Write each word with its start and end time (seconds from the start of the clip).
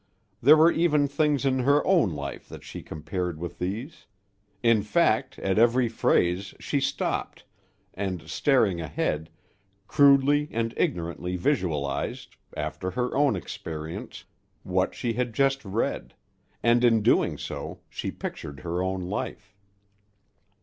There 0.41 0.57
were 0.57 0.71
even 0.71 1.07
things 1.07 1.45
in 1.45 1.59
her 1.59 1.85
own 1.85 2.09
life 2.15 2.49
that 2.49 2.63
she 2.63 2.81
compared 2.81 3.37
with 3.37 3.59
these; 3.59 4.07
in 4.63 4.81
fact, 4.81 5.37
at 5.37 5.59
every 5.59 5.87
phrase, 5.89 6.55
she 6.59 6.79
stopped, 6.81 7.43
and, 7.93 8.27
staring 8.27 8.81
ahead, 8.81 9.29
crudely 9.87 10.47
and 10.51 10.73
ignorantly 10.75 11.35
visualized, 11.35 12.35
after 12.57 12.89
her 12.89 13.15
own 13.15 13.35
experience, 13.35 14.23
what 14.63 14.95
she 14.95 15.13
had 15.13 15.33
just 15.33 15.63
read; 15.63 16.15
and, 16.63 16.83
in 16.83 17.03
doing 17.03 17.37
so, 17.37 17.81
she 17.87 18.09
pictured 18.09 18.61
her 18.61 18.81
own 18.81 19.01
life. 19.01 19.53